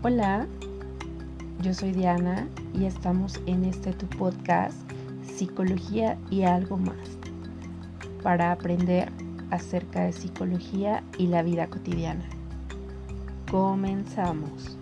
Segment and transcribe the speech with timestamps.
[0.00, 0.46] Hola,
[1.60, 4.76] yo soy Diana y estamos en este tu podcast
[5.24, 6.94] Psicología y algo más
[8.22, 9.10] para aprender
[9.50, 12.24] acerca de psicología y la vida cotidiana.
[13.50, 14.78] Comenzamos.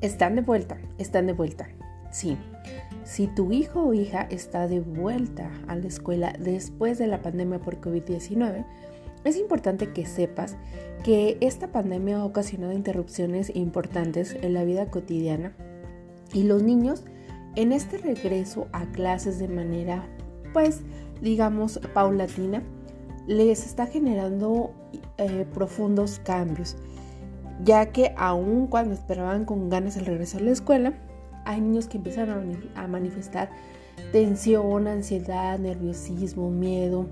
[0.00, 1.68] Están de vuelta, están de vuelta.
[2.10, 2.38] Sí,
[3.12, 7.58] si tu hijo o hija está de vuelta a la escuela después de la pandemia
[7.58, 8.64] por COVID-19,
[9.24, 10.56] es importante que sepas
[11.04, 15.52] que esta pandemia ha ocasionado interrupciones importantes en la vida cotidiana
[16.32, 17.04] y los niños
[17.54, 20.06] en este regreso a clases de manera,
[20.54, 20.80] pues,
[21.20, 22.62] digamos, paulatina,
[23.26, 24.72] les está generando
[25.18, 26.78] eh, profundos cambios,
[27.62, 30.94] ya que aun cuando esperaban con ganas el regreso a la escuela,
[31.44, 33.50] hay niños que empiezan a manifestar
[34.12, 37.06] tensión, ansiedad, nerviosismo, miedo,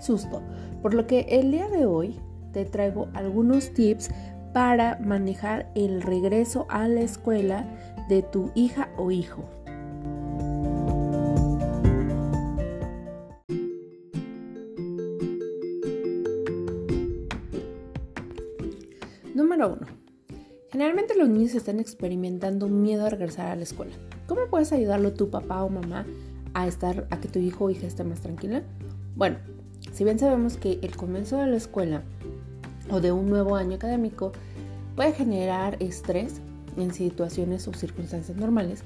[0.00, 0.42] susto.
[0.82, 2.20] Por lo que el día de hoy
[2.52, 4.10] te traigo algunos tips
[4.52, 7.66] para manejar el regreso a la escuela
[8.08, 9.44] de tu hija o hijo.
[19.34, 19.95] Número 1
[20.76, 23.94] Generalmente los niños están experimentando miedo a regresar a la escuela.
[24.26, 26.04] ¿Cómo puedes ayudarlo tu papá o mamá
[26.52, 28.62] a estar a que tu hijo o hija esté más tranquila?
[29.14, 29.38] Bueno,
[29.94, 32.02] si bien sabemos que el comienzo de la escuela
[32.90, 34.32] o de un nuevo año académico
[34.96, 36.42] puede generar estrés
[36.76, 38.82] en situaciones o circunstancias normales,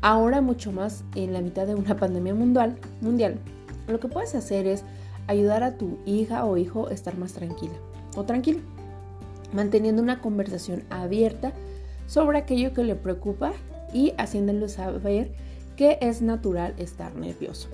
[0.00, 3.38] ahora mucho más en la mitad de una pandemia mundial, mundial,
[3.86, 4.82] lo que puedes hacer es
[5.28, 7.74] ayudar a tu hija o hijo a estar más tranquila
[8.16, 8.73] o tranquilo
[9.54, 11.52] manteniendo una conversación abierta
[12.06, 13.52] sobre aquello que le preocupa
[13.92, 15.30] y haciéndole saber
[15.76, 17.68] que es natural estar nervioso,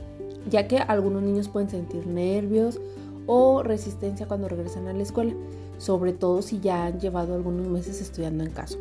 [0.49, 2.79] ya que algunos niños pueden sentir nervios
[3.27, 5.33] o resistencia cuando regresan a la escuela,
[5.79, 8.77] sobre todo si ya han llevado algunos meses estudiando en casa.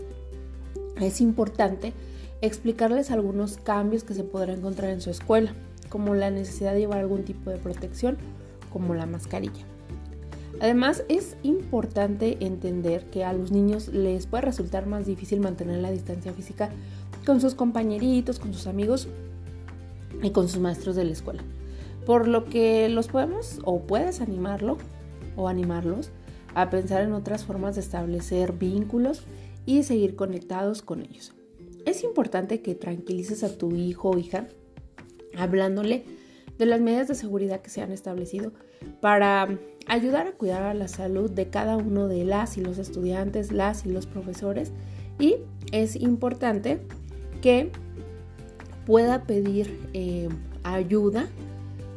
[0.99, 1.93] Es importante
[2.41, 5.53] explicarles algunos cambios que se podrán encontrar en su escuela,
[5.89, 8.17] como la necesidad de llevar algún tipo de protección,
[8.71, 9.68] como la mascarilla.
[10.61, 15.91] Además, es importante entender que a los niños les puede resultar más difícil mantener la
[15.91, 16.69] distancia física
[17.25, 19.07] con sus compañeritos, con sus amigos
[20.21, 21.43] y con sus maestros de la escuela.
[22.05, 24.77] Por lo que los podemos o puedes animarlo
[25.35, 26.11] o animarlos
[26.55, 29.23] a pensar en otras formas de establecer vínculos
[29.65, 31.33] y seguir conectados con ellos.
[31.85, 34.47] Es importante que tranquilices a tu hijo o hija
[35.37, 36.03] hablándole
[36.57, 38.51] de las medidas de seguridad que se han establecido
[39.01, 39.47] para
[39.87, 43.85] ayudar a cuidar a la salud de cada uno de las y los estudiantes, las
[43.85, 44.71] y los profesores.
[45.19, 45.35] Y
[45.71, 46.79] es importante
[47.41, 47.71] que
[48.85, 50.29] pueda pedir eh,
[50.63, 51.27] ayuda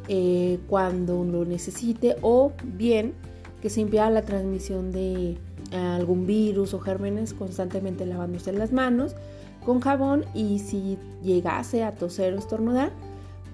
[0.07, 3.13] eh, cuando lo necesite o bien
[3.61, 5.37] que se impida la transmisión de
[5.71, 9.15] algún virus o gérmenes constantemente lavándose las manos
[9.65, 12.91] con jabón y si llegase a toser o estornudar,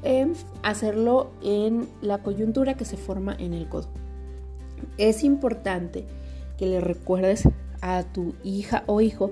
[0.04, 0.32] eh,
[0.64, 3.88] hacerlo en la coyuntura que se forma en el codo.
[4.98, 6.06] Es importante
[6.58, 7.48] que le recuerdes
[7.82, 9.32] a tu hija o hijo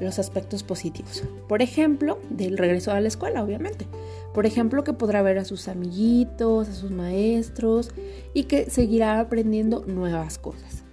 [0.00, 1.24] los aspectos positivos.
[1.48, 3.86] Por ejemplo, del regreso a la escuela, obviamente.
[4.32, 7.90] Por ejemplo, que podrá ver a sus amiguitos, a sus maestros
[8.34, 10.84] y que seguirá aprendiendo nuevas cosas.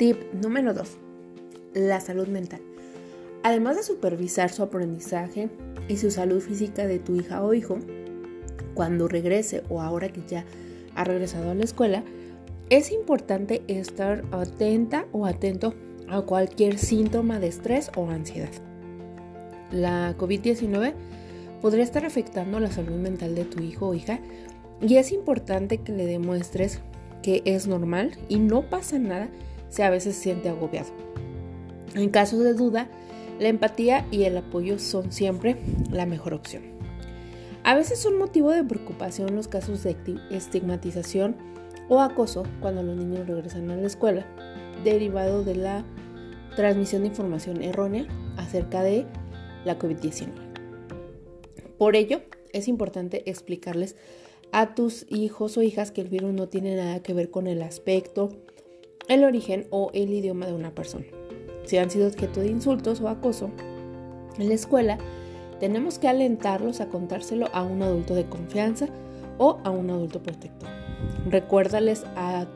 [0.00, 0.96] Tip número 2.
[1.74, 2.62] La salud mental.
[3.42, 5.50] Además de supervisar su aprendizaje
[5.88, 7.76] y su salud física de tu hija o hijo,
[8.72, 10.46] cuando regrese o ahora que ya
[10.94, 12.02] ha regresado a la escuela,
[12.70, 15.74] es importante estar atenta o atento
[16.08, 18.48] a cualquier síntoma de estrés o ansiedad.
[19.70, 20.94] La COVID-19
[21.60, 24.18] podría estar afectando la salud mental de tu hijo o hija
[24.80, 26.80] y es importante que le demuestres
[27.22, 29.28] que es normal y no pasa nada
[29.70, 30.90] si a veces se siente agobiado.
[31.94, 32.88] En caso de duda,
[33.38, 35.56] la empatía y el apoyo son siempre
[35.90, 36.62] la mejor opción.
[37.64, 39.96] A veces son motivo de preocupación los casos de
[40.30, 41.36] estigmatización
[41.88, 44.26] o acoso cuando los niños regresan a la escuela,
[44.84, 45.84] derivado de la
[46.56, 48.06] transmisión de información errónea
[48.36, 49.06] acerca de
[49.64, 50.28] la COVID-19.
[51.78, 52.22] Por ello,
[52.52, 53.96] es importante explicarles
[54.52, 57.62] a tus hijos o hijas que el virus no tiene nada que ver con el
[57.62, 58.30] aspecto,
[59.08, 61.06] el origen o el idioma de una persona
[61.70, 63.50] si han sido objeto de insultos o acoso
[64.38, 64.98] en la escuela,
[65.60, 68.88] tenemos que alentarlos a contárselo a un adulto de confianza
[69.38, 70.68] o a un adulto protector.
[71.28, 72.46] Recuérdales a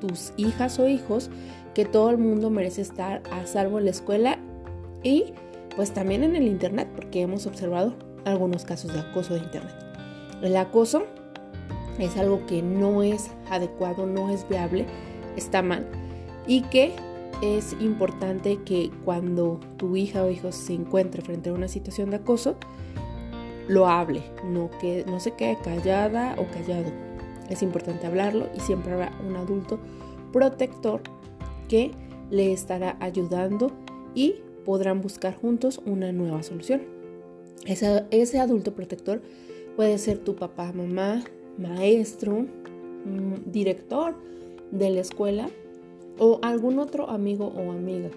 [0.00, 1.30] tus hijas o hijos
[1.74, 4.38] que todo el mundo merece estar a salvo en la escuela
[5.02, 5.32] y
[5.74, 7.94] pues también en el Internet, porque hemos observado
[8.26, 9.74] algunos casos de acoso de Internet.
[10.42, 11.04] El acoso
[11.98, 14.84] es algo que no es adecuado, no es viable,
[15.38, 15.86] está mal
[16.46, 16.92] y que
[17.42, 22.16] es importante que cuando tu hija o hijo se encuentre frente a una situación de
[22.16, 22.56] acoso,
[23.68, 26.90] lo hable, no, que, no se quede callada o callado.
[27.48, 29.78] Es importante hablarlo y siempre habrá un adulto
[30.32, 31.00] protector
[31.68, 31.92] que
[32.30, 33.72] le estará ayudando
[34.14, 36.82] y podrán buscar juntos una nueva solución.
[37.66, 39.20] Ese, adulto protector
[39.76, 41.22] puede ser tu papá, mamá,
[41.58, 42.40] maestro,
[43.04, 44.14] mm, director
[44.70, 45.48] de la escuela
[46.18, 48.10] o algún otro amigo o amiga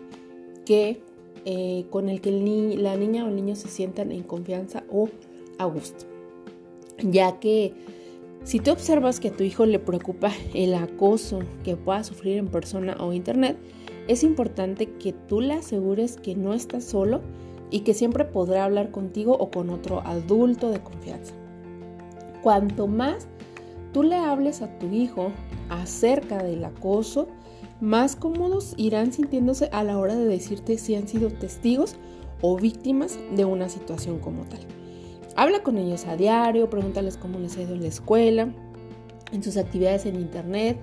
[0.66, 1.02] que
[1.46, 5.10] eh, con el que la niña o el niño se sientan en confianza o
[5.58, 6.06] a gusto.
[7.04, 7.74] Ya que
[8.44, 12.48] si tú observas que a tu hijo le preocupa el acoso que pueda sufrir en
[12.48, 13.58] persona o internet,
[14.08, 17.22] es importante que tú le asegures que no estás solo
[17.70, 21.34] y que siempre podrá hablar contigo o con otro adulto de confianza.
[22.42, 23.28] Cuanto más
[23.94, 25.32] tú le hables a tu hijo
[25.72, 27.28] acerca del acoso,
[27.80, 31.96] más cómodos irán sintiéndose a la hora de decirte si han sido testigos
[32.42, 34.60] o víctimas de una situación como tal.
[35.36, 38.54] Habla con ellos a diario, pregúntales cómo les ha ido en la escuela,
[39.32, 40.78] en sus actividades en internet.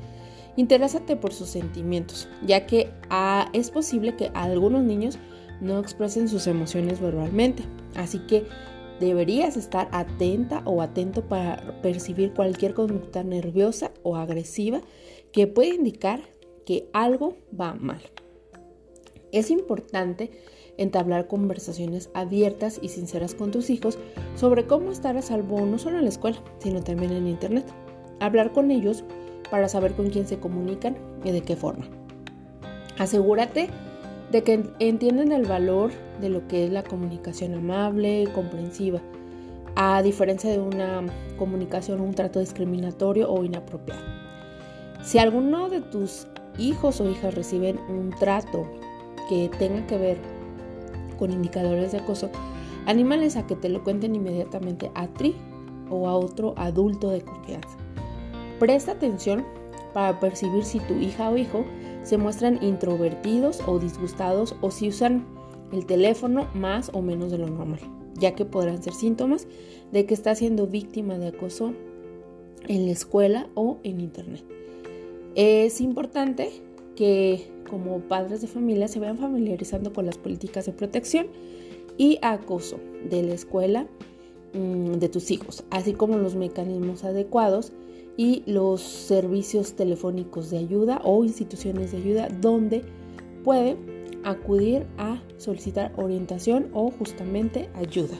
[0.56, 5.18] Interésate por sus sentimientos, ya que ah, es posible que algunos niños
[5.60, 7.64] no expresen sus emociones verbalmente.
[7.94, 8.46] Así que
[9.00, 14.80] deberías estar atenta o atento para percibir cualquier conducta nerviosa o agresiva
[15.32, 16.20] que puede indicar
[16.66, 18.00] que algo va mal.
[19.32, 20.30] Es importante
[20.78, 23.98] entablar conversaciones abiertas y sinceras con tus hijos
[24.36, 27.66] sobre cómo estar a salvo no solo en la escuela, sino también en Internet.
[28.20, 29.04] Hablar con ellos
[29.50, 31.86] para saber con quién se comunican y de qué forma.
[32.98, 33.68] Asegúrate
[34.30, 35.90] de que entienden el valor
[36.20, 39.00] de lo que es la comunicación amable, comprensiva,
[39.74, 41.04] a diferencia de una
[41.38, 44.02] comunicación o un trato discriminatorio o inapropiado.
[45.02, 46.26] Si alguno de tus
[46.58, 48.66] hijos o hijas reciben un trato
[49.28, 50.18] que tenga que ver
[51.18, 52.30] con indicadores de acoso,
[52.86, 55.36] anímales a que te lo cuenten inmediatamente a ti
[55.90, 57.76] o a otro adulto de confianza.
[58.58, 59.44] Presta atención
[59.94, 61.64] para percibir si tu hija o hijo
[62.08, 65.26] se muestran introvertidos o disgustados o si usan
[65.72, 67.80] el teléfono más o menos de lo normal,
[68.14, 69.46] ya que podrán ser síntomas
[69.92, 71.74] de que está siendo víctima de acoso
[72.66, 74.42] en la escuela o en internet.
[75.34, 76.50] Es importante
[76.96, 81.26] que como padres de familia se vayan familiarizando con las políticas de protección
[81.98, 83.86] y acoso de la escuela
[84.54, 87.74] mm, de tus hijos, así como los mecanismos adecuados
[88.18, 92.82] y los servicios telefónicos de ayuda o instituciones de ayuda donde
[93.44, 93.76] puede
[94.24, 98.18] acudir a solicitar orientación o justamente ayuda.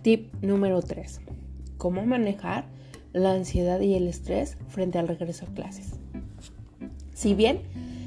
[0.00, 1.20] Tip número 3.
[1.76, 2.64] ¿Cómo manejar
[3.12, 6.00] la ansiedad y el estrés frente al regreso a clases?
[7.12, 7.60] Si bien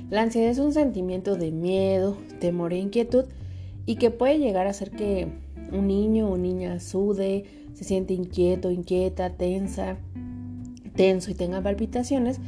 [0.10, 3.26] la ansiedad es un sentimiento de miedo, temor e inquietud
[3.86, 5.28] y que puede llegar a hacer que
[5.72, 9.98] un niño o niña sude, se siente inquieto, inquieta, tensa,
[10.96, 12.40] tenso y tenga palpitaciones,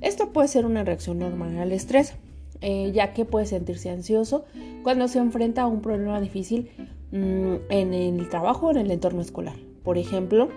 [0.00, 2.14] esto puede ser una reacción normal al estrés,
[2.60, 4.44] eh, ya que puede sentirse ansioso
[4.82, 6.70] cuando se enfrenta a un problema difícil
[7.10, 9.56] Mm, en el trabajo o en el entorno escolar.
[9.82, 10.50] Por ejemplo,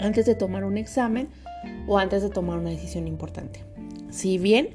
[0.00, 1.28] antes de tomar un examen
[1.88, 3.64] o antes de tomar una decisión importante.
[4.10, 4.68] Si bien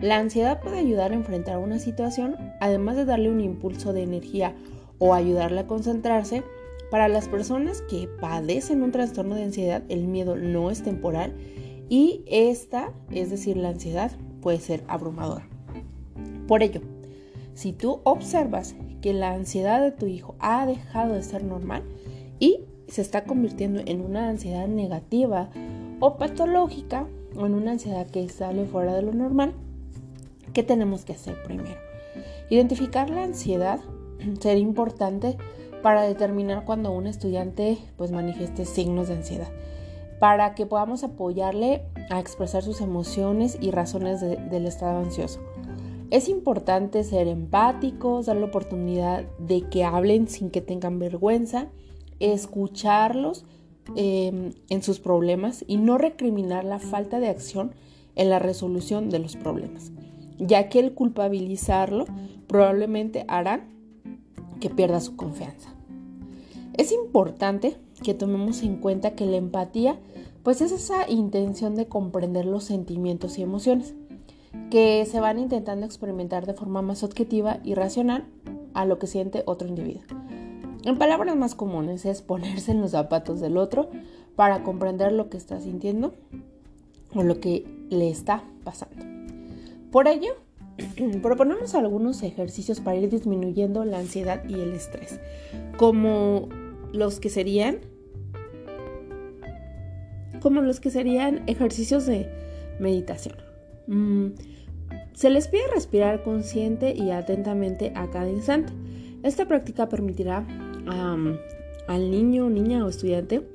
[0.00, 4.54] la ansiedad puede ayudar a enfrentar una situación, además de darle un impulso de energía
[4.98, 6.42] o ayudarle a concentrarse,
[6.90, 11.34] para las personas que padecen un trastorno de ansiedad, el miedo no es temporal
[11.88, 15.48] y esta, es decir, la ansiedad, puede ser abrumadora.
[16.46, 16.80] Por ello,
[17.54, 21.82] si tú observas que la ansiedad de tu hijo ha dejado de ser normal
[22.38, 25.50] y se está convirtiendo en una ansiedad negativa
[25.98, 29.54] o patológica o en una ansiedad que sale fuera de lo normal,
[30.56, 31.78] ¿qué tenemos que hacer primero?
[32.48, 33.78] Identificar la ansiedad
[34.40, 35.36] sería importante
[35.82, 39.48] para determinar cuando un estudiante pues manifieste signos de ansiedad,
[40.18, 45.40] para que podamos apoyarle a expresar sus emociones y razones del estado ansioso.
[46.10, 51.66] Es importante ser empáticos, dar la oportunidad de que hablen sin que tengan vergüenza,
[52.18, 53.44] escucharlos
[53.94, 57.74] em, en sus problemas y no recriminar la falta de acción
[58.14, 59.92] en la resolución de los problemas,
[60.38, 62.06] ya que el culpabilizarlo
[62.46, 63.66] probablemente hará
[64.60, 65.70] que pierda su confianza.
[66.74, 69.98] Es importante que tomemos en cuenta que la empatía
[70.42, 73.94] pues es esa intención de comprender los sentimientos y emociones
[74.70, 78.24] que se van intentando experimentar de forma más objetiva y racional
[78.74, 80.02] a lo que siente otro individuo.
[80.84, 83.90] En palabras más comunes es ponerse en los zapatos del otro
[84.36, 86.14] para comprender lo que está sintiendo
[87.14, 89.15] o lo que le está pasando.
[89.96, 90.34] Por ello,
[91.22, 95.20] proponemos algunos ejercicios para ir disminuyendo la ansiedad y el estrés,
[95.78, 96.50] como
[96.92, 97.78] los que serían
[100.42, 102.28] como los que serían ejercicios de
[102.78, 103.36] meditación.
[103.86, 104.32] Mm,
[105.14, 108.74] se les pide respirar consciente y atentamente a cada instante.
[109.22, 110.46] Esta práctica permitirá
[111.88, 113.48] al niño, niña o estudiante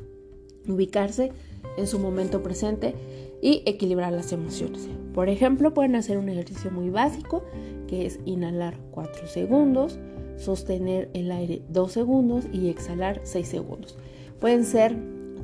[0.68, 1.34] ubicarse
[1.78, 2.96] en su momento presente
[3.42, 4.88] y equilibrar las emociones.
[5.14, 7.44] Por ejemplo, pueden hacer un ejercicio muy básico
[7.88, 10.00] que es inhalar 4 segundos,
[10.38, 13.98] sostener el aire 2 segundos y exhalar 6 segundos.
[14.40, 14.96] Pueden ser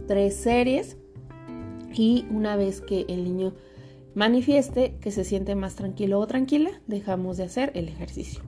[0.08, 0.98] tres series
[1.94, 3.54] y una vez que el niño
[4.16, 8.42] manifieste que se siente más tranquilo o tranquila, dejamos de hacer el ejercicio.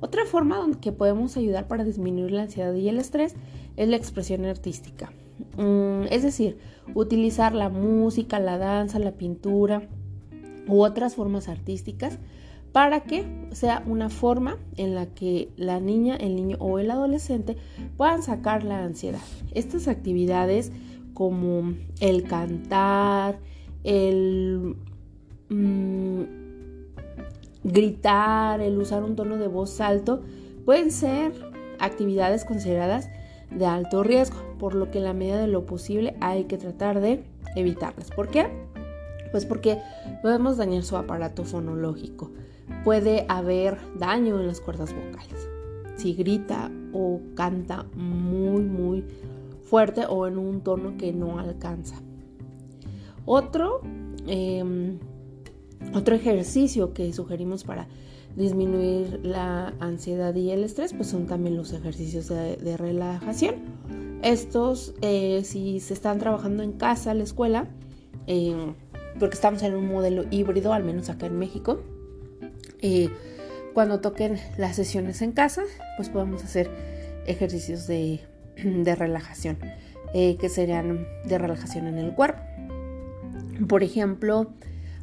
[0.00, 3.36] Otra forma que podemos ayudar para disminuir la ansiedad y el estrés
[3.76, 5.12] es la expresión artística.
[5.56, 6.58] Mm, es decir,
[6.94, 9.88] utilizar la música, la danza, la pintura
[10.66, 12.18] u otras formas artísticas
[12.72, 17.56] para que sea una forma en la que la niña, el niño o el adolescente
[17.96, 19.20] puedan sacar la ansiedad.
[19.52, 20.72] Estas actividades
[21.14, 23.38] como el cantar,
[23.84, 24.76] el
[25.48, 26.22] mm,
[27.62, 30.22] gritar, el usar un tono de voz alto,
[30.64, 31.32] pueden ser
[31.78, 33.08] actividades consideradas
[33.56, 37.00] de alto riesgo, por lo que en la medida de lo posible hay que tratar
[37.00, 37.24] de
[37.56, 38.10] evitarlas.
[38.10, 38.48] ¿Por qué?
[39.30, 39.80] Pues porque
[40.22, 42.30] podemos dañar su aparato fonológico.
[42.84, 45.48] Puede haber daño en las cuerdas vocales.
[45.96, 49.04] Si grita o canta muy, muy
[49.64, 52.00] fuerte o en un tono que no alcanza.
[53.26, 53.80] Otro,
[54.26, 54.98] em,
[55.94, 57.88] otro ejercicio que sugerimos para
[58.36, 63.56] disminuir la ansiedad y el estrés, pues son también los ejercicios de, relajación.
[64.22, 67.68] Estos, eh, si se están trabajando en casa, la escuela,
[68.26, 68.74] em,
[69.18, 71.80] porque estamos en un modelo híbrido, al menos acá en México,
[72.80, 73.10] eh,
[73.74, 75.62] cuando toquen las sesiones en casa,
[75.96, 76.70] pues podemos hacer
[77.26, 78.20] ejercicios de
[78.56, 79.58] de relajación,
[80.12, 82.40] eh, que serían de relajación en el cuerpo.
[83.68, 84.52] Por ejemplo,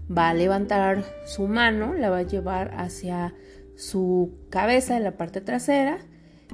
[0.09, 3.33] va a levantar su mano, la va a llevar hacia
[3.75, 5.99] su cabeza en la parte trasera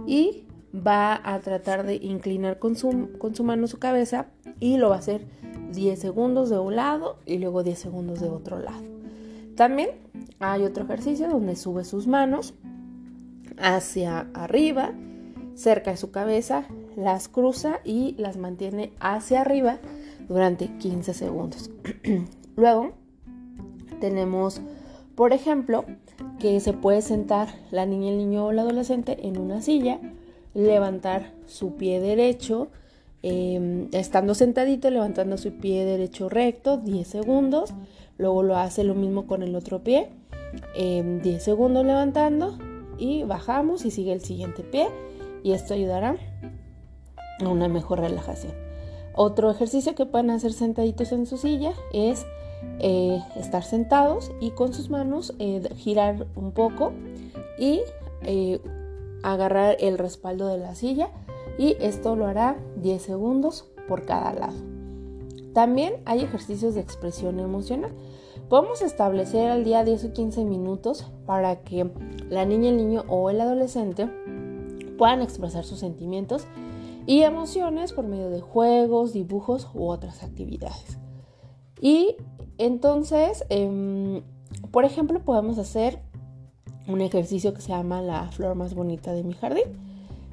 [0.06, 4.28] y va a tratar de inclinar con su, con su mano su cabeza
[4.60, 5.26] y lo va a hacer
[5.74, 8.84] 10 segundos de un lado y luego 10 segundos de otro lado.
[9.56, 9.90] También
[10.40, 12.54] hay otro ejercicio donde sube sus manos
[13.58, 14.94] hacia arriba,
[15.56, 19.80] cerca de su cabeza, las cruza y las mantiene hacia arriba
[20.28, 21.72] durante 15 segundos.
[22.56, 22.94] Luego
[24.00, 24.62] tenemos,
[25.16, 25.86] por ejemplo,
[26.40, 30.00] que se puede sentar la niña, el niño o el adolescente en una silla,
[30.54, 32.68] levantar su pie derecho,
[33.24, 37.74] em, estando sentadito, levantando su pie derecho recto, 10 segundos.
[38.18, 40.10] Luego lo hace lo mismo con el otro pie,
[40.76, 42.58] 10 em, segundos levantando
[42.98, 44.88] y bajamos y sigue el siguiente pie.
[45.44, 46.18] Y esto ayudará
[47.46, 48.54] una mejor relajación.
[49.14, 52.26] Otro ejercicio que pueden hacer sentaditos en su silla es
[52.80, 56.94] eh, estar sentados y con sus manos eh, girar un poco
[57.58, 57.82] y
[58.22, 58.60] eh,
[59.24, 61.10] agarrar el respaldo de la silla
[61.58, 64.58] y esto lo hará 10 segundos por cada lado.
[65.54, 67.92] También hay ejercicios de expresión emocional.
[68.48, 71.90] Podemos establecer al día 10 o 15 minutos para que
[72.30, 74.08] la niña, el niño o el adolescente
[75.00, 76.46] puedan expresar sus sentimientos
[77.08, 81.00] y emociones por medio de juegos, dibujos u otras actividades.
[81.82, 82.16] Y
[82.58, 84.22] entonces, em,
[84.72, 86.00] por ejemplo, podemos hacer
[86.88, 89.66] un ejercicio que se llama la flor más bonita de mi jardín,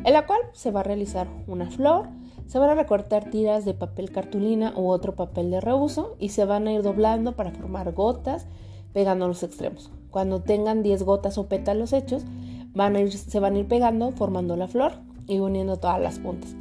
[0.04, 2.08] en la cual se va a realizar una flor,
[2.46, 6.44] se van a recortar tiras de papel cartulina u otro papel de reuso y se
[6.44, 8.46] van a ir doblando para formar gotas
[8.92, 9.90] pegando los extremos.
[10.10, 14.92] Cuando tengan 10 gotas o pétalos hechos, se van a ir pegando formando la flor
[15.26, 16.54] y uniendo todas las puntas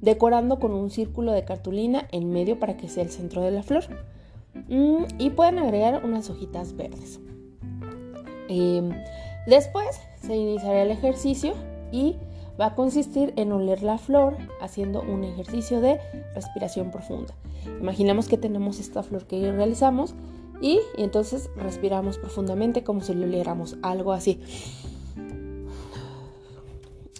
[0.00, 3.62] decorando con un círculo de cartulina en medio para que sea el centro de la
[3.62, 3.84] flor.
[4.54, 7.20] Mm, y pueden agregar unas hojitas verdes.
[8.48, 8.90] Em,
[9.46, 11.54] después se iniciará el ejercicio
[11.92, 12.16] y
[12.60, 16.00] va a consistir en oler la flor haciendo un ejercicio de
[16.34, 17.34] respiración profunda.
[17.80, 20.14] Imaginamos que tenemos esta flor que realizamos
[20.60, 24.40] y, y entonces respiramos profundamente como si le oliéramos algo así.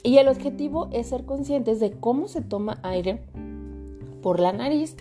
[0.02, 3.23] Y el objetivo es ser conscientes de cómo se toma aire
[4.23, 4.97] por la nariz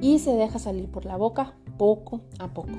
[0.00, 2.72] y se deja salir por la boca poco a poco.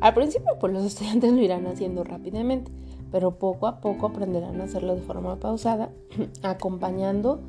[0.00, 2.72] Al principio, pues los estudiantes lo irán haciendo rápidamente,
[3.12, 5.90] pero poco a poco aprenderán a hacerlo de forma pausada,
[6.42, 7.40] acompañando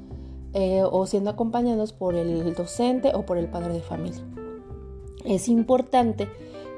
[0.54, 4.22] eh, o siendo acompañados por el docente o por el padre de familia.
[5.24, 6.28] Es importante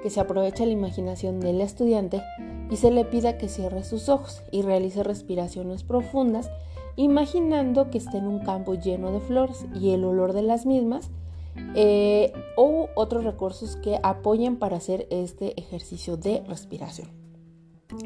[0.03, 2.21] que se aproveche la imaginación del estudiante
[2.69, 6.51] y se le pida que cierre sus ojos y realice respiraciones profundas,
[6.97, 11.09] imaginando que está en un campo lleno de flores y el olor de las mismas
[11.75, 17.09] eh, o otros recursos que apoyen para hacer este ejercicio de respiración.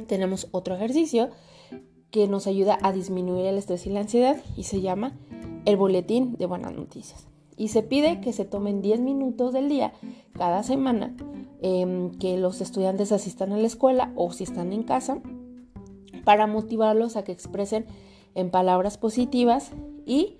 [0.07, 1.29] Tenemos otro ejercicio
[2.11, 5.17] que nos ayuda a disminuir el estrés y la ansiedad y se llama
[5.65, 7.27] el boletín de buenas noticias.
[7.57, 9.93] Y se pide que se tomen 10 minutos del día
[10.33, 11.15] cada semana,
[11.61, 15.19] em, que los estudiantes asistan a la escuela o si están en casa,
[16.23, 17.85] para motivarlos a que expresen
[18.35, 19.71] en palabras positivas
[20.05, 20.37] y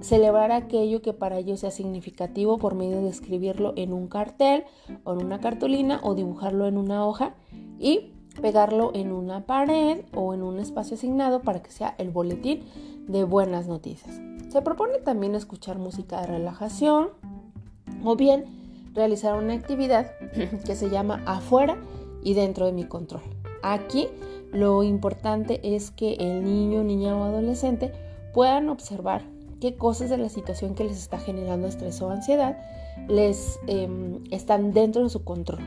[0.00, 4.64] celebrar aquello que para ellos sea significativo por medio de escribirlo en un cartel
[5.04, 7.34] o en una cartulina o dibujarlo en una hoja
[7.78, 12.62] y pegarlo en una pared o en un espacio asignado para que sea el boletín
[13.08, 14.20] de buenas noticias.
[14.48, 17.10] Se propone también escuchar música de relajación
[18.04, 18.44] o bien
[18.94, 20.10] realizar una actividad
[20.64, 21.76] que se llama afuera
[22.22, 23.22] y dentro de mi control.
[23.62, 24.08] Aquí
[24.52, 27.92] lo importante es que el niño, niña o adolescente
[28.32, 29.22] puedan observar
[29.60, 32.58] qué cosas de la situación que les está generando estrés o ansiedad
[33.08, 35.60] les em, están dentro de su control.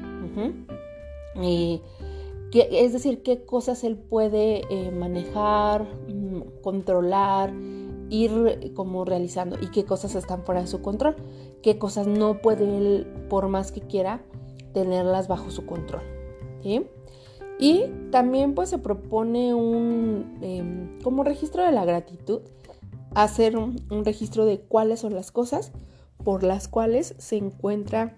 [2.53, 7.53] es decir, qué cosas él puede eh, manejar, mm, controlar,
[8.09, 11.15] ir como realizando y qué cosas están fuera de su control,
[11.61, 14.21] qué cosas no puede él, por más que quiera,
[14.73, 16.01] tenerlas bajo su control.
[17.59, 22.41] Y también pues se propone un em, como registro de la gratitud
[23.15, 25.71] hacer un, registro de cuáles son las cosas
[26.23, 28.15] por las cuales se encuentra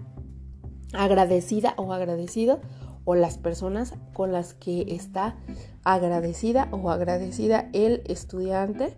[0.93, 2.59] agradecida o agradecido
[3.03, 5.35] o las personas con las que está
[5.83, 8.97] agradecida o agradecida el estudiante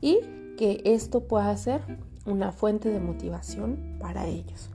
[0.00, 0.20] y
[0.56, 1.80] que esto pueda ser
[2.26, 4.70] una fuente de motivación para ellos.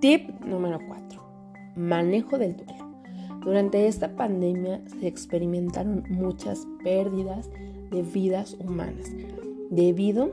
[0.00, 1.22] Tip número 4.
[1.76, 2.86] Manejo del duelo.
[3.44, 7.50] Durante esta pandemia se experimentaron muchas pérdidas
[7.90, 9.12] de vidas humanas
[9.70, 10.30] debido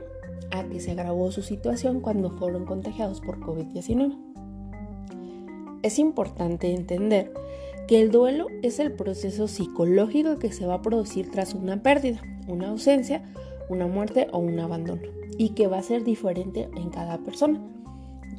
[0.50, 4.16] a que se agravó su situación cuando fueron contagiados por COVID-19.
[5.82, 7.30] Es importante entender
[7.86, 12.22] que el duelo es el proceso psicológico que se va a producir tras una pérdida,
[12.48, 13.22] una ausencia,
[13.68, 15.02] una muerte o un abandono
[15.36, 17.60] y que va a ser diferente en cada persona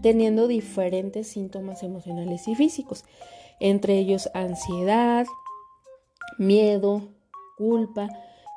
[0.01, 3.05] teniendo diferentes síntomas emocionales y físicos,
[3.59, 5.25] entre ellos ansiedad,
[6.37, 7.09] miedo,
[7.57, 8.09] culpa,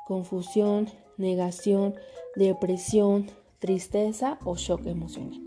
[0.05, 1.95] confusión, negación,
[2.35, 3.27] depresión,
[3.59, 5.39] tristeza o shock emocional.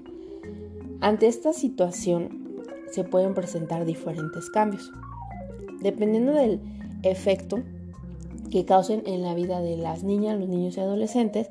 [1.01, 4.93] Ante esta situación se pueden presentar diferentes cambios.
[5.81, 6.61] Dependiendo del
[7.03, 7.59] efecto
[8.51, 11.51] que causen en la vida de las niñas, los niños y adolescentes,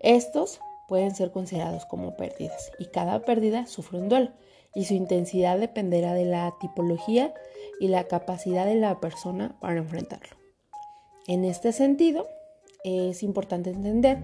[0.00, 4.30] estos pueden ser considerados como pérdidas y cada pérdida sufre un duelo
[4.74, 7.34] y su intensidad dependerá de la tipología
[7.80, 10.36] y la capacidad de la persona para enfrentarlo.
[11.26, 12.26] En este sentido,
[12.84, 14.18] es importante entender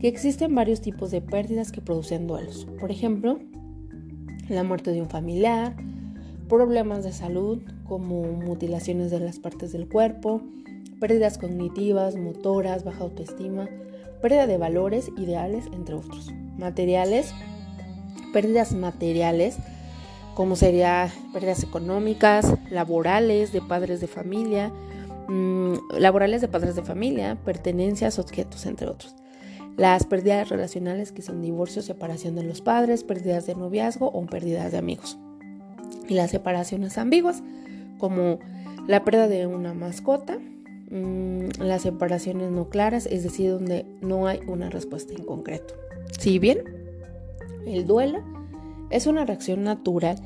[0.00, 2.66] que existen varios tipos de pérdidas que producen duelos.
[2.78, 3.38] Por ejemplo,
[4.48, 5.76] la muerte de un familiar,
[6.48, 10.42] problemas de salud como mutilaciones de las partes del cuerpo,
[11.00, 13.68] pérdidas cognitivas, motoras, baja autoestima,
[14.22, 16.32] pérdida de valores, ideales, entre otros.
[16.56, 17.34] Materiales,
[18.32, 19.58] pérdidas materiales,
[20.34, 24.72] como sería pérdidas económicas, laborales, de padres de familia,
[25.28, 29.14] mm, laborales de padres de familia, pertenencias, objetos, entre otros.
[29.76, 34.72] Las pérdidas relacionales que son divorcio, separación de los padres, pérdidas de noviazgo o pérdidas
[34.72, 35.18] de amigos.
[36.08, 37.42] Y las separaciones ambiguas,
[37.98, 38.38] como
[38.86, 40.38] la pérdida de una mascota,
[40.92, 45.72] Mm, las separaciones no claras, es decir, donde no hay una respuesta en concreto.
[46.20, 46.64] Si bien
[47.66, 48.20] el duelo
[48.90, 50.16] es una reacción natural,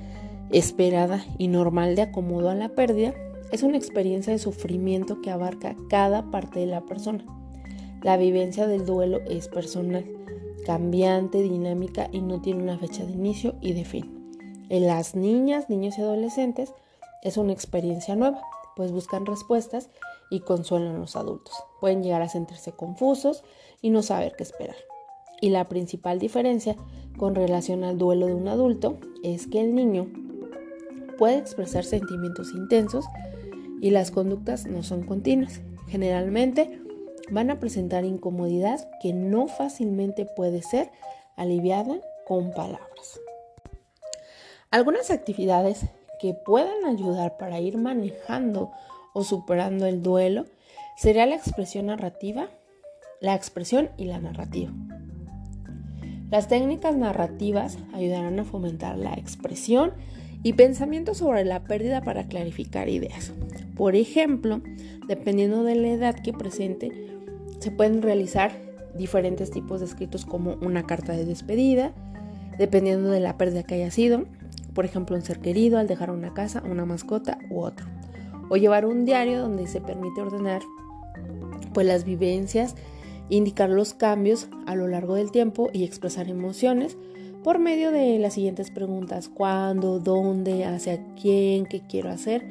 [0.51, 3.15] esperada y normal de acomodo a la pérdida,
[3.53, 7.25] es una experiencia de sufrimiento que abarca cada parte de la persona.
[8.03, 10.05] La vivencia del duelo es personal,
[10.65, 14.35] cambiante, dinámica y no tiene una fecha de inicio y de fin.
[14.69, 16.75] En las niñas, niños y adolescentes
[17.23, 18.43] es una experiencia nueva,
[18.75, 19.91] pues buscan respuestas
[20.31, 21.55] y consuelan a los adultos.
[21.81, 23.45] Pueden llegar a sentirse confusos
[23.81, 24.77] y no saber qué esperar.
[25.41, 26.77] Y la principal diferencia
[27.17, 30.11] con relación al duelo de un adulto es que el niño
[31.19, 33.05] puede expresar sentimientos intensos
[33.81, 35.61] y las conductas no son continuas.
[35.89, 36.81] Generalmente
[37.31, 40.91] van a presentar incomodidad que no fácilmente puede ser
[41.37, 43.21] aliviada con palabras.
[44.71, 45.87] Algunas actividades
[46.21, 48.73] que puedan ayudar para ir manejando
[49.17, 50.45] o superando el duelo
[50.95, 52.51] sería la expresión narrativa,
[53.23, 54.71] la expresión y la narrativa.
[56.31, 59.95] Las técnicas narrativas ayudarán a fomentar la expresión
[60.43, 63.33] y pensamiento sobre la pérdida para clarificar ideas.
[63.75, 64.61] Por ejemplo,
[65.09, 66.93] dependiendo de la edad que presente,
[67.59, 68.53] se pueden realizar
[68.99, 71.95] diferentes tipos de escritos como una carta de despedida,
[72.59, 74.27] dependiendo de la pérdida que haya sido,
[74.75, 77.96] por ejemplo, un ser querido al dejar una casa, una mascota u otro.
[78.49, 80.63] O llevar un diario donde se permite ordenar
[81.73, 82.75] pues las vivencias
[83.29, 86.97] indicar los cambios a lo largo del tiempo y expresar emociones
[87.43, 92.45] por medio de las siguientes preguntas, cuándo, dónde, hacia quién, qué quiero hacer,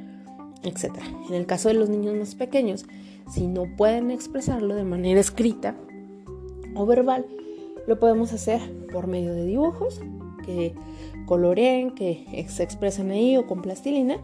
[0.64, 0.92] etc.
[1.28, 2.86] En el caso de los niños más pequeños,
[3.30, 5.76] si no pueden expresarlo de manera escrita
[6.76, 7.26] o verbal,
[7.88, 10.02] lo podemos hacer por medio de dibujos
[10.46, 10.74] que
[11.26, 14.18] coloreen, que se expresen ahí o con plastilina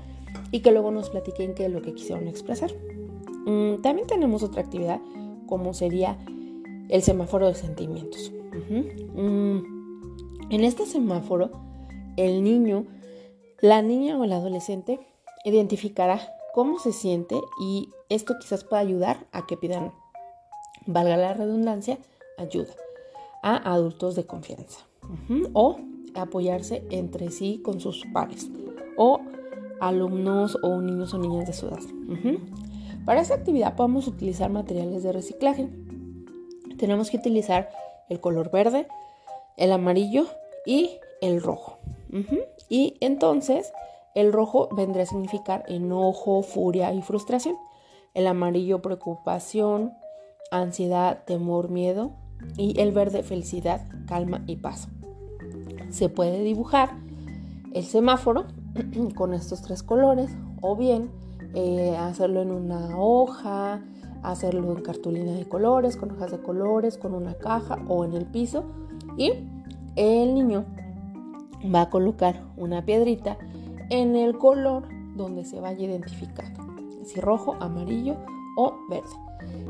[0.51, 2.71] y que luego nos platiquen qué es lo que quisieron expresar.
[3.45, 4.99] Mm, también tenemos otra actividad
[5.47, 6.17] como sería
[6.89, 8.31] el semáforo de sentimientos.
[9.15, 9.59] Mm,
[10.49, 11.51] en este semáforo,
[12.17, 12.85] el niño,
[13.61, 14.99] la niña o el adolescente
[15.45, 16.21] identificará
[16.53, 19.91] cómo se siente y esto quizás pueda ayudar a que pidan,
[20.85, 21.97] valga la redundancia,
[22.37, 22.73] ayuda
[23.41, 24.85] a adultos de confianza
[25.53, 25.79] o
[26.13, 28.49] apoyarse entre sí con sus pares
[28.97, 29.19] o
[29.81, 31.81] alumnos o niños o niñas de su edad.
[33.05, 35.69] Para esta actividad podemos utilizar materiales de reciclaje
[36.81, 37.69] tenemos que utilizar
[38.09, 38.87] el color verde,
[39.55, 40.25] el amarillo
[40.65, 40.89] y
[41.21, 41.77] el rojo.
[42.69, 43.71] Y entonces
[44.15, 47.55] el rojo vendría a significar enojo, furia y frustración.
[48.15, 49.93] El amarillo preocupación,
[50.49, 52.13] ansiedad, temor, miedo.
[52.57, 54.87] Y el verde felicidad, calma y paz.
[55.91, 56.97] Se puede dibujar
[57.75, 58.47] el semáforo
[59.15, 60.31] con estos tres colores
[60.61, 61.09] o bien
[61.53, 63.81] eh, hacerlo en una hoja,
[64.23, 68.25] hacerlo en cartulina de colores, con hojas de colores, con una caja o en el
[68.25, 68.63] piso.
[69.17, 69.33] Y
[69.95, 70.65] el niño
[71.73, 73.37] va a colocar una piedrita
[73.89, 74.83] en el color
[75.15, 76.61] donde se vaya identificando,
[77.03, 78.15] si rojo, amarillo
[78.55, 79.09] o verde.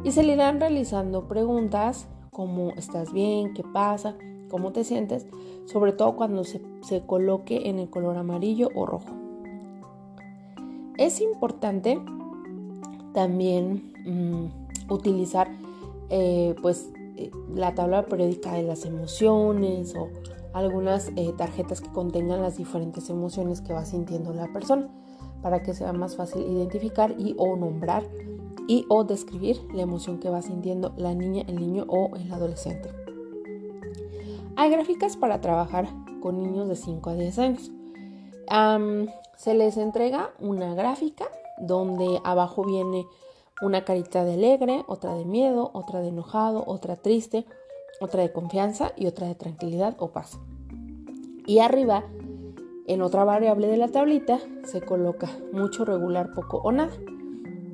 [0.03, 3.53] Y se le irán realizando preguntas como ¿estás bien?
[3.53, 4.15] ¿Qué pasa?
[4.51, 5.25] ¿Cómo te sientes?
[5.65, 6.61] Sobre todo cuando se,
[7.07, 9.07] coloque en el color amarillo o rojo.
[10.97, 12.01] Es importante
[13.13, 15.49] también mm, utilizar
[16.09, 20.09] eh, pues eh, la tabla periódica de las emociones o
[20.51, 24.89] algunas eh, tarjetas que contengan las diferentes emociones que va sintiendo la persona
[25.41, 28.03] para que sea más fácil identificar y o nombrar
[28.67, 33.00] y o describir la emoción que va sintiendo la niña, el niño o el adolescente.
[34.55, 35.87] Hay gráficas para trabajar
[36.21, 37.71] con niños de 5 a 10 años.
[39.37, 41.25] se les entrega una gráfica
[41.59, 43.05] donde abajo viene
[43.61, 47.45] una carita de alegre, otra de miedo, otra de enojado, otra triste,
[48.01, 50.39] otra de confianza y otra de tranquilidad o paz.
[51.45, 52.03] Y arriba,
[52.87, 56.91] en otra variable de la tablita, se coloca mucho, regular, poco o nada.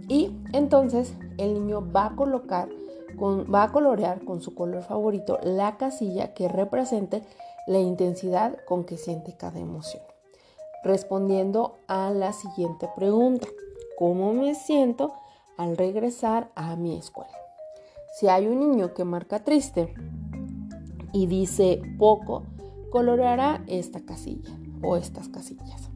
[0.09, 2.69] Y entonces el niño va a colocar,
[3.19, 7.23] va a colorear con su color favorito la casilla que represente
[7.67, 10.03] la intensidad con que siente cada emoción.
[10.84, 13.47] Respondiendo a la siguiente pregunta
[13.97, 15.13] cómo me siento
[15.58, 17.32] al regresar a mi escuela.
[18.13, 19.93] Si hay un niño que marca triste
[21.13, 22.43] y dice poco,
[22.91, 25.89] coloreará esta casilla o estas casillas.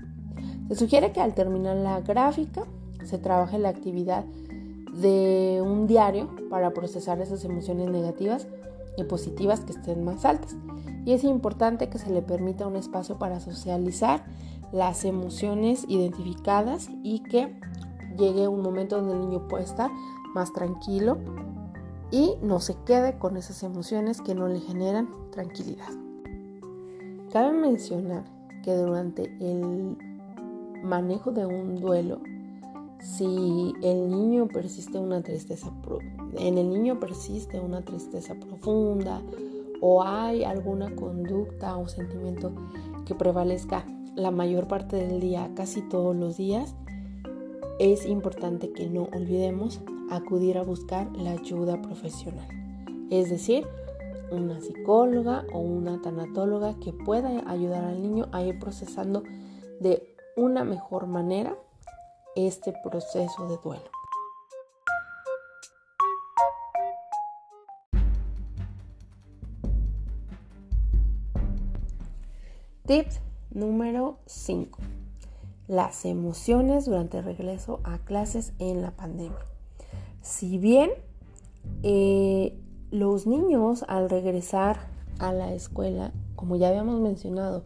[0.67, 2.63] Se sugiere que al terminar la gráfica
[3.03, 4.25] se trabaje la actividad
[4.93, 8.47] de un diario para procesar esas emociones negativas
[8.97, 10.55] y positivas que estén más altas.
[11.05, 14.23] Y es importante que se le permita un espacio para socializar
[14.71, 17.53] las emociones identificadas y que
[18.17, 19.89] llegue un momento donde el niño puede estar
[20.33, 21.17] más tranquilo
[22.11, 25.89] y no se quede con esas emociones que no le generan tranquilidad.
[27.31, 28.23] Cabe mencionar
[28.63, 29.97] que durante el
[30.83, 32.19] manejo de un duelo,
[33.01, 35.71] si el niño persiste una tristeza
[36.37, 39.21] en el niño persiste una tristeza profunda
[39.81, 42.51] o hay alguna conducta o sentimiento
[43.05, 43.85] que prevalezca
[44.15, 46.75] la mayor parte del día, casi todos los días,
[47.79, 52.47] es importante que no olvidemos acudir a buscar la ayuda profesional.
[53.09, 53.65] Es decir,
[54.31, 59.23] una psicóloga o una tanatóloga que pueda ayudar al niño a ir procesando
[59.79, 61.57] de una mejor manera
[62.35, 63.83] este proceso de duelo.
[72.85, 74.79] Tips número 5.
[75.67, 79.45] Las emociones durante el regreso a clases en la pandemia.
[80.21, 80.91] Si bien
[81.83, 82.57] eh,
[82.91, 84.87] los niños al regresar
[85.19, 87.63] a la escuela, como ya habíamos mencionado,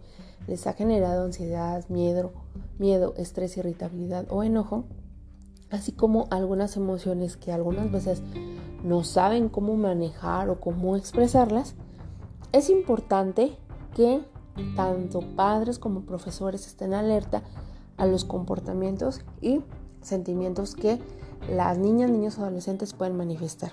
[0.47, 2.31] les ha generado ansiedad, miedo,
[2.77, 4.85] miedo, estrés, irritabilidad o enojo,
[5.69, 8.21] así como algunas emociones que algunas veces
[8.83, 11.75] no saben cómo manejar o cómo expresarlas,
[12.51, 13.57] es importante
[13.95, 14.21] que
[14.75, 17.43] tanto padres como profesores estén alerta
[17.97, 19.61] a los comportamientos y
[20.01, 20.99] sentimientos que
[21.49, 23.71] las niñas, niños o adolescentes pueden manifestar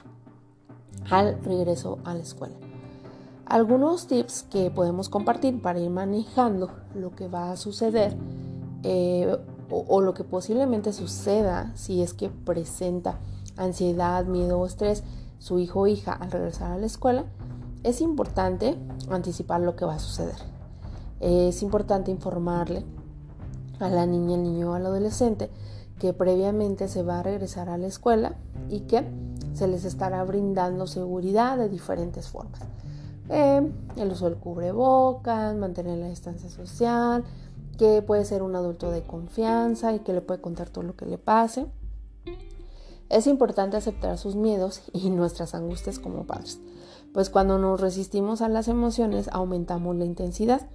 [1.10, 2.56] al regreso a la escuela.
[3.46, 8.16] Algunos tips que podemos compartir para ir manejando lo que va a suceder
[8.82, 9.38] eh,
[9.70, 13.18] o, lo que posiblemente suceda si es que presenta
[13.56, 15.02] ansiedad, miedo estrés
[15.38, 17.24] su hijo o hija al regresar a la escuela,
[17.82, 18.76] es importante
[19.10, 20.36] anticipar lo que va a suceder.
[21.20, 22.84] Es importante informarle
[23.80, 25.50] a la niña, el niño o al adolescente
[25.98, 28.34] que previamente se va a regresar a la escuela
[28.68, 29.04] y que
[29.54, 32.60] se les estará brindando seguridad de diferentes formas.
[33.28, 37.24] Eh, el uso del cubrebocas, mantener la distancia social,
[37.78, 41.06] que puede ser un adulto de confianza y que le puede contar todo lo que
[41.06, 41.66] le pase.
[43.08, 46.60] Es importante aceptar sus miedos y nuestras angustias como padres,
[47.12, 50.68] pues cuando nos resistimos a las emociones aumentamos la intensidad.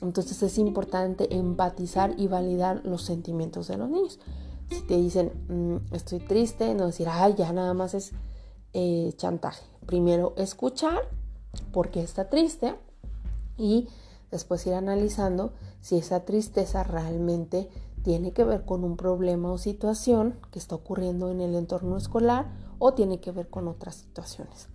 [0.00, 4.20] Entonces es importante empatizar y validar los sentimientos de los niños.
[4.70, 8.12] Si te dicen, mm, estoy triste, no decir, ay, ya nada más es
[8.74, 9.64] eh, chantaje.
[9.86, 11.08] Primero escuchar
[11.72, 12.74] por qué está triste
[13.56, 13.88] y
[14.30, 15.52] después ir analizando
[15.88, 17.70] si esa tristeza realmente
[18.02, 22.44] tiene que ver con un problema o situación que está ocurriendo en el entorno escolar
[22.78, 24.68] o tiene que ver con otras situaciones.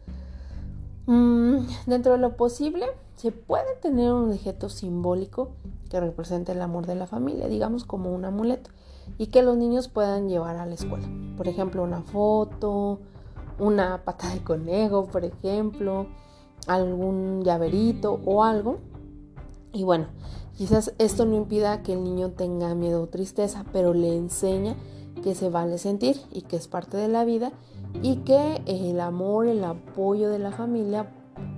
[1.06, 5.52] Mm, dentro de lo posible, se puede tener un objeto simbólico
[5.92, 8.72] que represente el amor de la familia, digamos como un amuleto
[9.20, 11.08] y que los niños puedan llevar a la escuela.
[11.38, 13.02] Por ejemplo, una foto,
[13.60, 16.08] una pata de conejo, por ejemplo,
[16.66, 18.80] algún llaverito o algo.
[19.74, 20.08] Y bueno,
[20.56, 24.76] quizás esto no impida que el niño tenga miedo o tristeza, pero le enseña
[25.24, 27.52] que se vale sentir y que es parte de la vida
[28.02, 31.12] y que el amor, el apoyo de la familia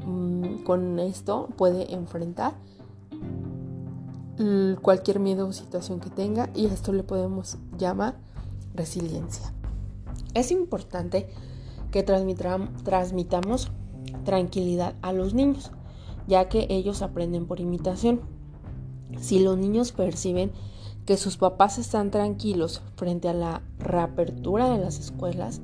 [0.05, 2.55] mm, con esto puede enfrentar
[4.81, 8.15] cualquier miedo o situación que tenga y esto le podemos llamar
[8.73, 9.53] resiliencia.
[10.33, 11.29] Es importante
[11.91, 13.71] que transmitamos
[14.25, 15.71] tranquilidad a los niños,
[16.27, 18.19] ya que ellos aprenden por imitación.
[19.19, 20.51] Si los niños perciben
[21.05, 25.61] que sus papás están tranquilos frente a la reapertura de las escuelas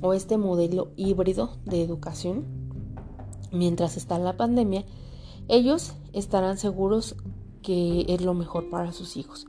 [0.00, 2.46] o este modelo híbrido de educación,
[3.52, 4.84] mientras está la pandemia,
[5.48, 7.16] ellos estarán seguros
[7.62, 9.46] que es lo mejor para sus hijos.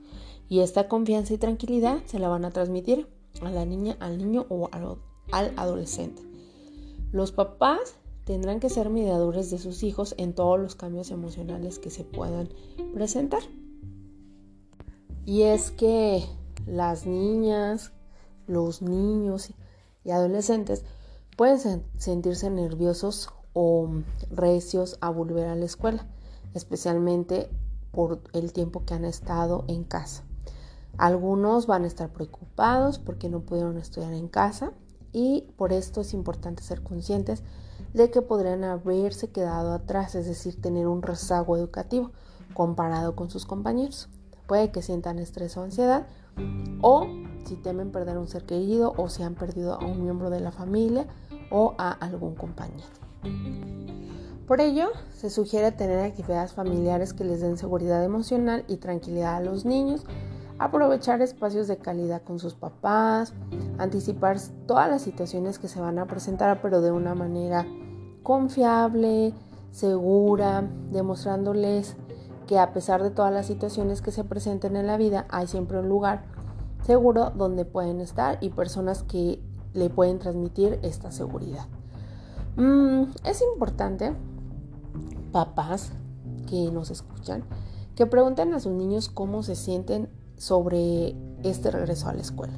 [0.49, 3.08] Y esta confianza y tranquilidad se la van a transmitir
[3.41, 6.21] a la niña, al niño o al, adolescente.
[7.12, 7.95] Los papás
[8.30, 12.48] tendrán que ser mediadores de sus hijos en todos los cambios emocionales que se puedan
[12.94, 13.42] presentar.
[15.26, 16.24] Y es que
[16.68, 17.92] las niñas,
[18.46, 19.50] los niños
[20.04, 20.86] y adolescentes
[21.38, 23.89] pueden sentirse nerviosos o
[24.30, 26.06] recios a volver a la escuela,
[26.54, 27.50] especialmente
[27.89, 30.24] por el tiempo que han estado en casa.
[31.00, 34.72] Algunos van a estar preocupados porque no pudieron estudiar en casa
[35.13, 37.42] y por esto es importante ser conscientes
[37.93, 42.12] de que podrían haberse quedado atrás, es decir, tener un rezago educativo
[42.54, 44.10] comparado con sus compañeros.
[44.47, 46.08] Puede que sientan estrés o ansiedad
[46.82, 47.08] o
[47.45, 50.52] si temen perder un ser querido o si han perdido a un miembro de la
[50.52, 51.08] familia
[51.52, 52.88] o a algún compañero.
[54.47, 59.41] Por ello, se sugiere tener actividades familiares que les den seguridad emocional y tranquilidad a
[59.41, 60.06] los niños,
[60.60, 63.34] aprovechar espacios de calidad con sus papás,
[63.78, 67.65] anticipar todas las situaciones que se van a presentar, pero de una manera
[68.24, 69.34] confiable,
[69.72, 71.95] segura, demostrándoles
[72.45, 75.80] que a pesar de todas las situaciones que se presenten en la vida, hay siempre
[75.80, 76.26] un lugar
[76.84, 79.41] seguro donde pueden estar y personas que
[79.74, 81.67] le pueden transmitir esta seguridad.
[82.58, 84.13] Mm, es importante
[85.32, 85.91] papás
[86.50, 87.43] que nos escuchan,
[87.95, 92.54] que pregunten a sus niños cómo se sienten sobre este regreso a la escuela,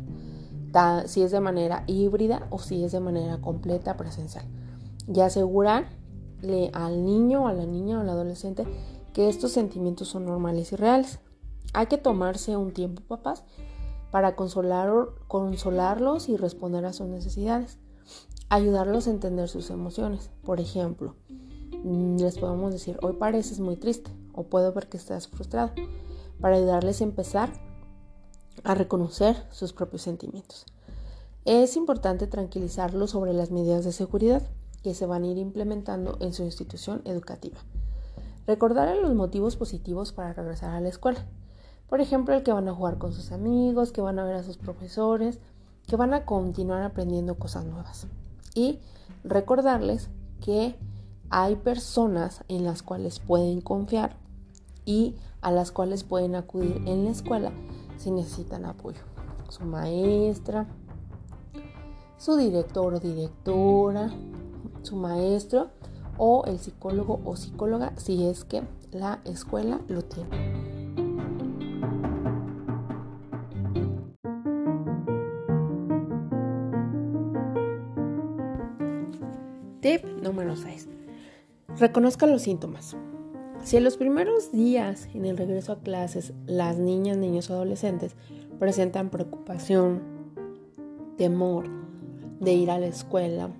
[1.07, 4.45] si es de manera híbrida o si es de manera completa presencial.
[5.13, 5.89] Y asegurar
[6.73, 8.65] al niño, a la niña o al adolescente
[9.13, 11.19] que estos sentimientos son normales y reales.
[11.73, 13.43] Hay que tomarse un tiempo, papás,
[14.11, 14.91] para consolar,
[15.27, 17.79] consolarlos y responder a sus necesidades.
[18.49, 20.29] Ayudarlos a entender sus emociones.
[20.43, 21.15] Por ejemplo,
[21.83, 25.71] mm, les podemos decir, hoy pareces muy triste o puedo ver que estás frustrado,
[26.39, 27.51] para ayudarles a empezar
[28.63, 30.65] a reconocer sus propios sentimientos.
[31.45, 34.43] Es importante tranquilizarlos sobre las medidas de seguridad
[34.83, 37.57] que se van a ir implementando en su institución educativa.
[38.47, 41.25] Recordarles los motivos positivos para regresar a la escuela.
[41.89, 44.43] Por ejemplo, el que van a jugar con sus amigos, que van a ver a
[44.43, 45.39] sus profesores,
[45.87, 48.07] que van a continuar aprendiendo cosas nuevas.
[48.55, 48.79] Y
[49.23, 50.09] recordarles
[50.43, 50.75] que
[51.29, 54.15] hay personas en las cuales pueden confiar
[54.85, 57.51] y a las cuales pueden acudir en la escuela
[58.01, 59.01] si necesitan apoyo.
[59.49, 60.65] Su maestra,
[62.17, 64.11] su director o directora,
[64.81, 65.69] su maestro
[66.17, 70.29] o el psicólogo o psicóloga si es que la escuela lo tiene.
[79.81, 80.89] Tip número 6.
[81.77, 82.95] Reconozca los síntomas.
[83.63, 88.15] Si en los primeros días en el regreso a clases las niñas, niños o adolescentes
[88.59, 90.01] presentan preocupación,
[91.17, 91.65] temor
[92.39, 93.51] de ir a la escuela,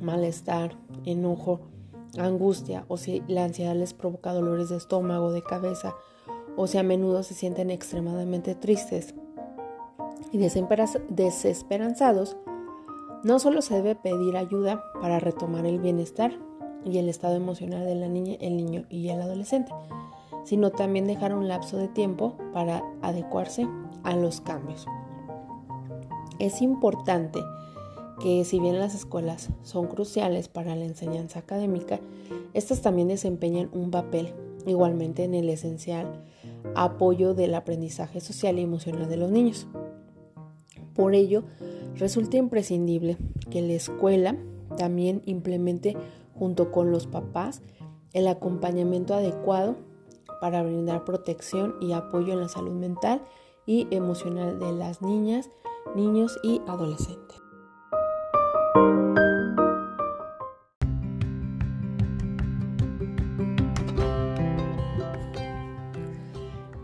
[0.00, 1.60] malestar, enojo,
[2.18, 5.94] angustia o si la ansiedad les provoca dolores de estómago, de cabeza
[6.56, 9.14] o si a menudo se sienten extremadamente tristes
[10.32, 12.36] y desesperanzados,
[13.24, 16.32] no solo se debe pedir ayuda para retomar el bienestar
[16.84, 19.72] y el estado emocional de la niña, el niño y el adolescente,
[20.44, 23.68] sino también dejar un lapso de tiempo para adecuarse
[24.02, 24.86] a los cambios.
[26.38, 27.40] Es importante
[28.20, 32.00] que si bien las escuelas son cruciales para la enseñanza académica,
[32.54, 34.32] estas también desempeñan un papel
[34.66, 36.22] igualmente en el esencial
[36.74, 39.66] apoyo del aprendizaje social y emocional de los niños.
[40.94, 41.44] Por ello,
[41.96, 43.16] resulta imprescindible
[43.50, 44.36] que la escuela
[44.76, 45.96] también implemente
[46.40, 47.60] junto con los papás
[48.14, 49.76] el acompañamiento adecuado
[50.40, 53.22] para brindar protección y apoyo en la salud mental
[53.66, 55.50] y emocional de las niñas,
[55.94, 57.36] niños y adolescentes.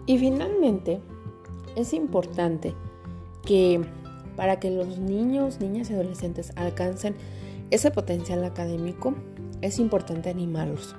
[0.04, 1.00] Y finalmente,
[1.76, 2.74] es importante
[3.42, 3.80] que
[4.36, 7.16] para que los niños, niñas y adolescentes alcancen
[7.70, 9.14] ese potencial académico,
[9.66, 10.94] es importante animarlos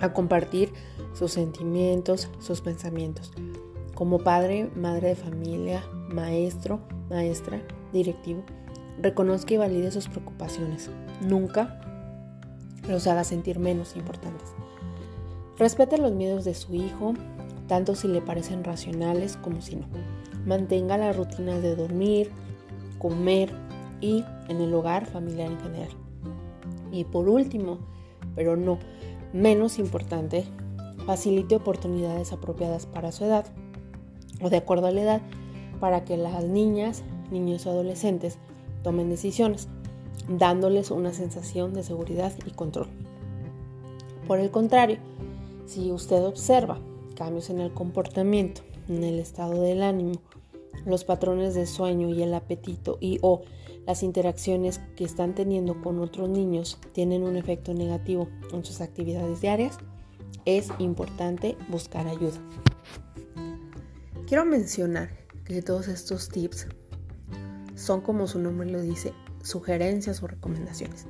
[0.00, 0.72] a compartir
[1.14, 3.32] sus sentimientos, sus pensamientos.
[3.94, 6.80] Como padre, madre de familia, maestro,
[7.10, 7.60] maestra,
[7.92, 8.42] directivo,
[9.00, 10.90] reconozca y valide sus preocupaciones.
[11.20, 11.80] Nunca
[12.88, 14.48] los haga sentir menos importantes.
[15.58, 17.14] Respete los miedos de su hijo,
[17.68, 19.86] tanto si le parecen racionales como si no.
[20.46, 22.30] Mantenga la rutina de dormir,
[22.98, 23.52] comer
[24.00, 26.01] y en el hogar familiar en general.
[26.92, 27.78] Y por último,
[28.36, 28.78] pero no
[29.32, 30.44] menos importante,
[31.06, 33.46] facilite oportunidades apropiadas para su edad
[34.40, 35.22] o de acuerdo a la edad
[35.80, 38.38] para que las niñas, niños o adolescentes
[38.82, 39.68] tomen decisiones,
[40.28, 42.88] dándoles una sensación de seguridad y control.
[44.26, 44.98] Por el contrario,
[45.66, 46.78] si usted observa
[47.16, 50.20] cambios en el comportamiento, en el estado del ánimo,
[50.84, 53.42] los patrones de sueño y el apetito y o
[53.86, 59.40] las interacciones que están teniendo con otros niños tienen un efecto negativo en sus actividades
[59.40, 59.78] diarias,
[60.44, 62.38] es importante buscar ayuda.
[64.26, 65.10] Quiero mencionar
[65.44, 66.68] que todos estos tips
[67.74, 71.06] son como su nombre lo dice, sugerencias o recomendaciones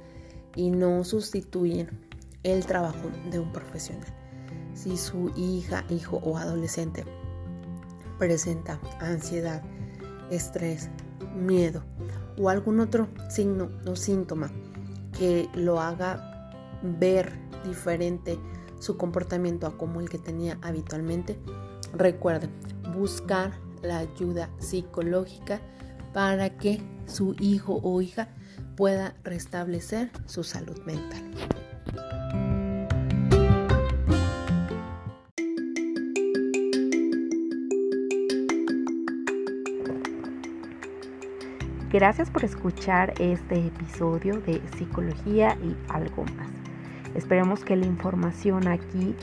[0.56, 1.88] y no sustituyen
[2.42, 4.08] el trabajo de un profesional
[4.74, 7.04] si su hija, hijo o adolescente
[8.18, 9.62] presenta ansiedad,
[10.30, 10.88] estrés,
[11.34, 11.82] miedo
[12.38, 14.50] o algún otro signo o síntoma
[15.18, 16.50] que lo haga
[16.82, 17.32] ver
[17.64, 18.38] diferente
[18.78, 21.38] su comportamiento a como el que tenía habitualmente,
[21.94, 22.50] recuerden
[22.96, 23.52] buscar
[23.82, 25.60] la ayuda psicológica
[26.12, 28.28] para que su hijo o hija
[28.76, 31.22] pueda restablecer su salud mental.
[41.92, 46.48] Gracias por escuchar este episodio de Psicología y algo más.
[47.14, 49.14] Esperemos que la información aquí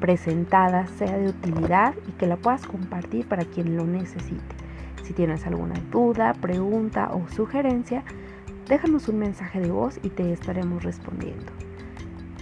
[0.00, 4.54] presentada sea de utilidad y que la puedas compartir para quien lo necesite.
[5.02, 8.04] Si tienes alguna duda, pregunta o sugerencia,
[8.68, 11.52] déjanos un mensaje de voz y te estaremos respondiendo.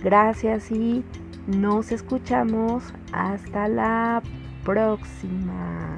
[0.03, 1.05] Gracias y
[1.47, 4.23] nos escuchamos hasta la
[4.65, 5.92] próxima.